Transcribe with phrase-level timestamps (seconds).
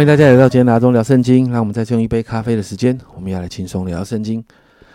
[0.00, 1.50] 欢迎大家来到今天拿中聊圣经。
[1.52, 4.42] 让我们再用一杯咖啡的时间，我们要来轻松聊圣经。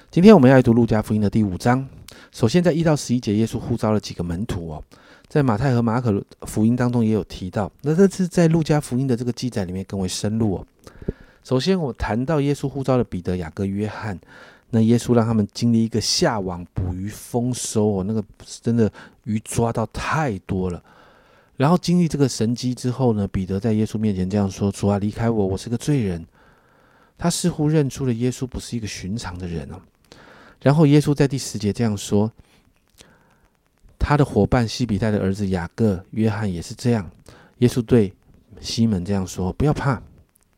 [0.10, 1.88] 今天我们要来读路加福音的第五章。
[2.32, 4.84] 首先，在一到十一节，耶稣呼召了几个门徒哦，
[5.28, 7.71] 在马太和马可福音当中也有提到。
[7.84, 10.65] 那这次在路加福音的这个记载里面更为深入哦。
[11.43, 14.20] 首先，我谈到耶稣呼召了彼得、雅各、约翰。
[14.71, 18.92] 那耶稣让他们经历一个下网捕鱼丰收哦，那个真的
[19.26, 20.82] 鱼抓到太多了。
[21.57, 26.25] 然后经历这个神机之后呢，彼得在耶稣面前这样说：“主啊，离开我，我是个罪人。”
[27.18, 29.79] 他似乎认出了耶稣不是一个寻常的人哦。
[30.61, 32.30] 然后耶稣在第十节这样说
[33.97, 37.09] ：“他的伙伴西比泰的儿子雅各、约翰也是这样。”
[37.59, 38.11] 耶稣对
[38.59, 40.02] 西门这样说：“不要怕，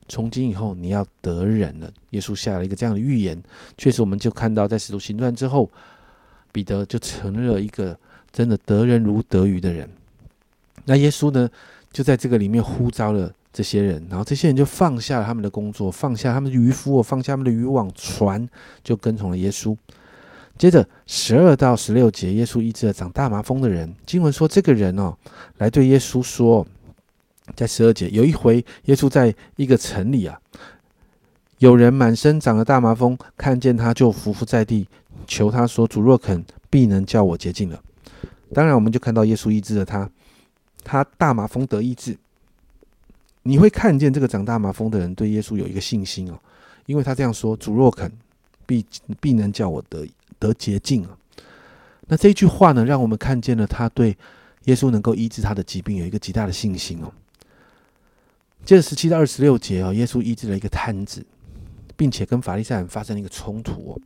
[0.07, 3.39] 从今以后你要得人了。”耶稣下了一个这样的预言。
[3.77, 5.70] 确实，我们就看到在使徒行传之后，
[6.51, 7.95] 彼得就成了一个
[8.32, 9.87] 真的得人如得鱼的人。
[10.88, 11.49] 那耶稣呢，
[11.91, 18.48] 就在这个里面呼召了这些人，然后这些人就放下了他们的工作，放下他们的渔夫，放下他们的渔网，船
[18.84, 19.76] 就跟从了耶稣。
[20.57, 23.94] 接着十二到十六节，耶稣医治了长大麻风的人。
[24.05, 25.16] 经文说，这个人哦，
[25.57, 26.66] 来对耶稣说，
[27.55, 30.40] 在十二节，有一回，耶稣在一个城里啊，
[31.60, 34.88] 有人满身长了大麻风，看见他就伏伏在地，
[35.27, 37.79] 求他说：“主若肯，必能叫我洁净了。”
[38.54, 40.10] 当然，我们就看到耶稣医治了他。
[40.88, 42.18] 他大麻风得医治，
[43.43, 46.40] 你会看见这个长大麻风的人对耶稣有一个信心哦，
[46.85, 48.10] 因为他这样说：“主若肯，
[48.66, 48.85] 必
[49.20, 50.07] 必能叫我得
[50.40, 51.18] 得洁净啊。”
[52.07, 54.16] 那这一句话呢，让我们看见了他对
[54.63, 57.12] 耶稣能够医治他的疾病有一个极大的信心哦。
[58.63, 61.26] 接着十七到二十六节哦，耶稣医治了一个瘫子，
[61.98, 63.99] 并且跟法利赛人发生了一个冲突哦。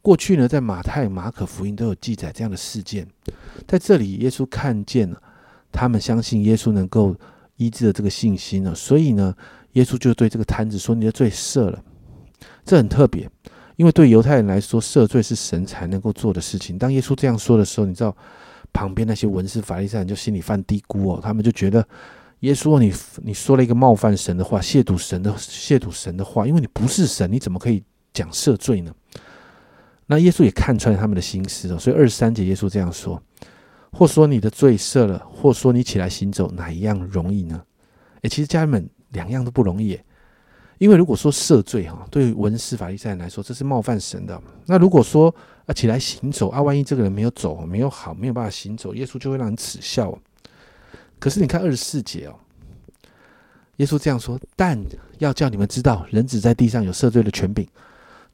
[0.00, 3.04] 过去呢，在马太、马可福音都有记载这样的事件，
[3.66, 5.20] 在这里耶稣看见了。
[5.70, 7.14] 他们相信耶稣能够
[7.56, 9.34] 医治的这个信心呢，所以呢，
[9.72, 11.82] 耶稣就对这个摊子说：“你的罪赦了。”
[12.64, 13.28] 这很特别，
[13.76, 16.78] 因为对犹太人来说，赦罪是神才能够做的事情。
[16.78, 18.16] 当耶稣这样说的时候，你知道
[18.72, 21.86] 旁边那些文士法利赛人就心里犯嘀咕哦，他们就觉得
[22.40, 22.92] 耶稣你
[23.24, 28.92] 你说了一个冒犯神的话，亵渎神的亵渎神的话，因为你不是神，你怎么可以讲赦罪呢？
[30.06, 33.20] 那耶稣也看穿他们的心思哦，所以二十三节耶稣这样说。
[33.92, 37.62] 或说你的罪赦了，或说你起来行走，哪一样容易呢？
[38.22, 39.98] 诶，其实家人们两样都不容易，
[40.78, 44.40] 因为如果说赦罪哈，对文士法利赛人来说，这是冒犯神的。
[44.66, 45.34] 那如果说
[45.66, 50.16] 啊起来行走啊，万一这个人没有走，没有好，没有办法行走，耶稣就会让人耻笑。
[51.18, 52.34] 可是你看二十四节哦，
[53.76, 54.78] 耶稣这样说：但
[55.18, 57.66] 要叫你们知道，人子在地上有赦罪的权柄，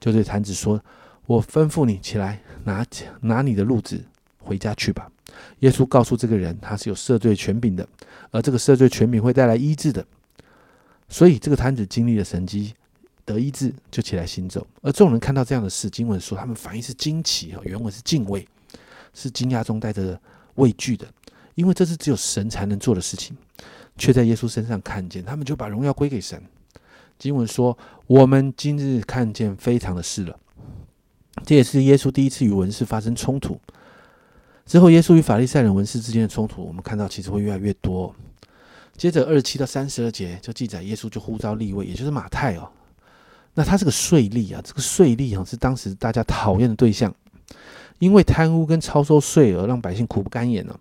[0.00, 0.82] 就对坛子说：
[1.26, 2.84] 我吩咐你起来，拿
[3.20, 4.04] 拿你的褥子
[4.38, 5.10] 回家去吧。
[5.60, 7.86] 耶稣告诉这个人，他是有赦罪权柄的，
[8.30, 10.04] 而这个赦罪权柄会带来医治的。
[11.08, 12.74] 所以这个摊子经历了神迹
[13.24, 14.66] 得医治，就起来行走。
[14.82, 18.46] 而众人看到这样的事，经文说他们反应是惊奇啊，原文是敬畏，
[19.12, 20.18] 是惊讶中带着
[20.54, 21.06] 畏惧的，
[21.54, 23.36] 因为这是只有神才能做的事情，
[23.96, 26.42] 却在耶稣身上看见，他们就把荣耀归给神。
[27.18, 27.76] 经文说
[28.08, 30.38] ：“我们今日看见非常的事了。”
[31.46, 33.60] 这也是耶稣第一次与文士发生冲突。
[34.66, 38.14] 之后，耶稣与法利赛人文士之间的冲突，我们看到其实会越来越多。
[38.96, 42.70] 接着二十七到三十二节就记载，耶稣就呼召立位，也就是马太哦。
[43.52, 47.14] 那他是个税吏啊，这个税吏啊是当时大家讨厌的对象，
[47.98, 50.78] 因为贪污跟超收税额让百姓苦不堪言呢。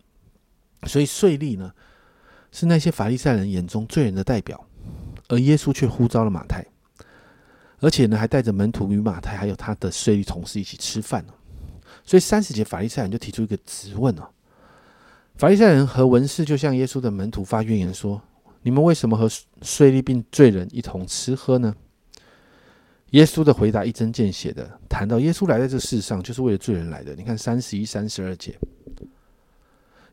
[0.88, 1.72] 所以税吏呢
[2.52, 4.64] 是那些法利赛人眼中罪人的代表，
[5.28, 6.66] 而耶稣却呼召了马太，
[7.80, 11.34] 而且呢还带着门徒与马太还有他的税吏同事一起吃饭呢。
[12.06, 14.28] 所以三十节法利赛人就提出一个质问哦，
[15.36, 18.22] 法利赛人和文士就向耶稣的门徒发怨言说
[18.64, 19.30] ：“你们为什么和
[19.62, 21.74] 税吏并罪人一同吃喝呢？”
[23.12, 27.14] 耶稣的回答一针见血的谈到，耶稣来在这世上就是为了罪人来的。
[27.16, 28.58] 你看三十一、三十二节，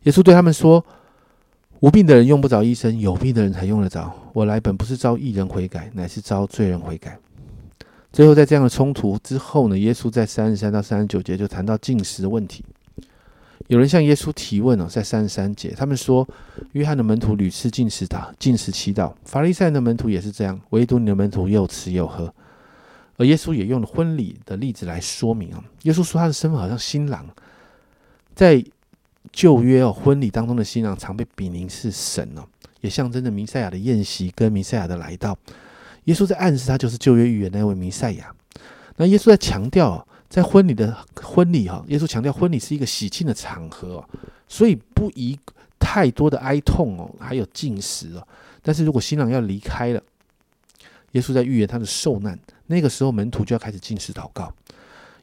[0.03, 0.85] 耶稣对他们说
[1.81, 4.15] ：“无病的人用不着医生，有病的人才用得着。
[4.35, 7.19] 我来本不是招义人悔改，乃是招罪人悔改。”
[8.13, 12.65] 最后，在这样的冲突之后呢，耶稣在三十三到三十九节就谈到进食的问题。
[13.69, 16.29] 有人向耶稣提问哦，在三十三节，他们说
[16.73, 22.35] ：“约翰的门徒屡次进食祷，进食祈祷；法利赛的门徒也是这样，唯独你的门徒又吃又喝。”
[23.17, 25.63] 而耶稣也用了婚礼的例子来说明啊。
[25.83, 27.25] 耶稣说他的身份好像新郎，
[28.35, 28.65] 在
[29.31, 32.43] 旧约哦婚礼当中的新郎常被比拟是神哦，
[32.81, 35.39] 也象征着弥赛亚的宴席跟弥赛亚的来到。
[36.05, 38.35] 耶稣在暗示他就是旧约预言那位弥赛亚。
[38.97, 44.05] 那耶稣在强调，在婚礼的婚礼哈，耶稣强调婚礼是一个喜庆的场合，
[44.49, 45.39] 所以不宜
[45.79, 48.27] 太多的哀痛哦，还有进食哦。
[48.63, 50.03] 但是如果新郎要离开了，
[51.13, 52.39] 耶稣在预言他的受难。
[52.67, 54.53] 那个时候，门徒就要开始进食祷告。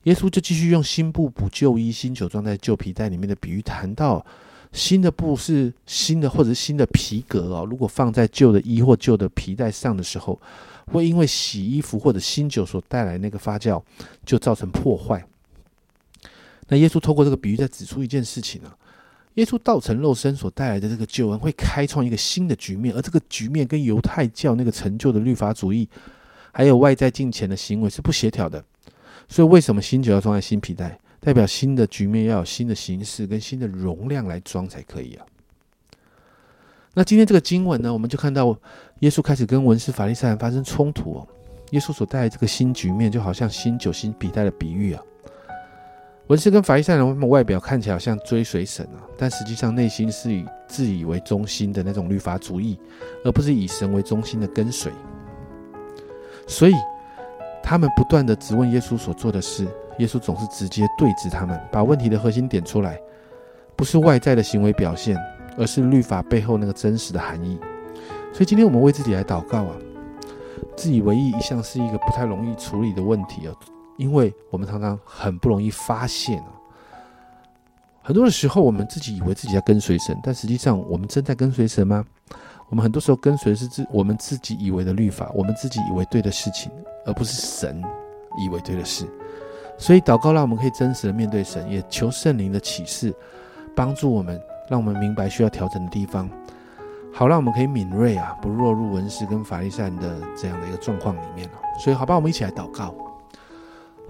[0.04, 4.26] 耶稣就继续用新布补旧衣，新酒装在旧皮袋里面的比喻，谈到
[4.78, 7.66] 新的布是新的，或者是新的皮革哦。
[7.68, 10.40] 如果放在旧的衣或旧的皮带上的时候，
[10.86, 13.82] 会因为洗衣服或者新酒所带来那个发酵，
[14.24, 15.26] 就造成破坏。
[16.68, 18.78] 那耶稣透过这个比喻，在指出一件事情啊：
[19.34, 25.90] 耶稣道成肉身所带来的这个救恩，会开创一个新的局面，而这个局面跟犹太教那个成就的律法主义，
[26.52, 28.64] 还有外在金钱的行为是不协调的。
[29.28, 31.00] 所以，为什么新酒要装在新皮带？
[31.20, 35.26] 代表新的局面要有新的形式跟新的容量来装才可以啊。
[36.94, 38.58] 那今天这个经文呢，我们就看到
[39.00, 41.28] 耶稣开始跟文士法利赛人发生冲突哦。
[41.72, 45.04] 耶稣所带来这个新局面，就好像新酒新皮带的比喻啊。
[46.28, 52.80] 文士跟法利赛人，他们外表看起来好像追随神啊，但实际上内心是以自以为中心的那种律法主义，
[53.24, 54.92] 而不是以神为中心的跟随。
[56.48, 56.74] 所以。
[57.70, 59.68] 他们不断的质问耶稣所做的事，
[60.00, 63.00] 耶稣总是直接对峙他们，把问题的核心点出来，
[63.76, 65.18] 不是外在的行为表现，
[65.58, 67.60] 而是律法背后那个真实的含义。
[68.32, 69.76] 所以今天我们为自己来祷告啊，
[70.76, 73.56] 自以为意一向是一个不太容易处理的问题啊，
[73.98, 76.54] 因为我们常常很不容易发现啊。
[78.04, 82.06] 很多的时候，我们自己以为自己在跟随神，但实际上我们真在跟随神吗？
[82.70, 86.72] 我们很多时候跟随的是自我们自己以为的律法，我们自己以为对的事情，
[87.06, 87.82] 而不是神
[88.46, 89.06] 以为对的事。
[89.78, 93.14] 所以祷告让我们可以真实的面对神，也求圣灵的启示
[93.76, 96.30] 帮助我们，让我们明白需要调整的地方，
[97.14, 101.48] 好让我们可以敏锐啊，不落入文士跟法利赛人的这样的一个状况里面
[101.80, 102.94] 所以，好吧，我们一起来祷告。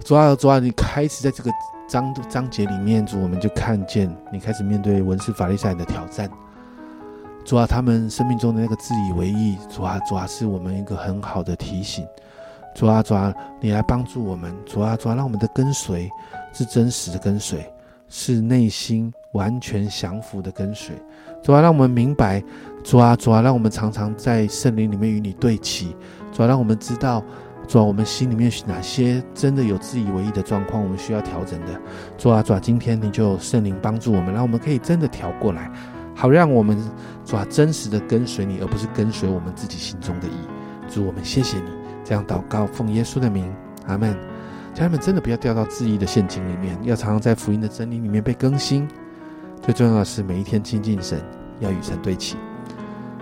[0.04, 1.50] 主啊，主啊，你开始在这个
[1.86, 6.30] 章章节里面，主我们就看见你开始面对文士法利赛人的挑战。
[7.44, 12.06] 主啊，他们生命中的那个自以为意，主啊，主啊，是我们一个很好的提醒。
[12.74, 14.54] 主啊，主啊，你来帮助我们。
[14.64, 16.08] 主啊，主啊，让我们的跟随
[16.52, 17.64] 是真实的跟随，
[18.08, 20.94] 是内心完全降服的跟随。
[21.42, 22.42] 主啊，让我们明白。
[22.84, 25.96] 主啊，主啊，让我们常常在圣灵里面与你对齐。
[26.32, 27.22] 主啊，让我们知道，
[27.66, 31.80] 主啊，我们心里面是哪些真的有自以为意的状况，我们需要调整的。
[32.16, 35.70] 主啊，主啊，今天你就圣灵帮助我们，让我们可以真的调过来。
[36.14, 36.76] 好，让我们
[37.24, 40.32] 主啊真实的跟随你，而不是跟随我们自己心中的意。
[40.88, 41.70] 主，我们谢谢你，
[42.08, 43.54] 这样祷告，奉耶稣的名，
[43.86, 44.16] 阿门。
[44.72, 48.88] 家人们，真的不要掉到质疑的陷阱里面，要常常在福音的真理里面被更新。
[49.60, 51.20] 最重要的是，每一天亲近神，
[51.60, 52.38] 要与神对齐。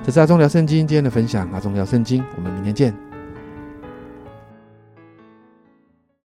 [0.05, 3.06] 这是阿忠聊圣经今天的分享，阿忠聊圣经，我们明天见。